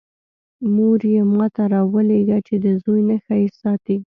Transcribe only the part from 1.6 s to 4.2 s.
راولېږه چې د زوی نښه یې ساتی.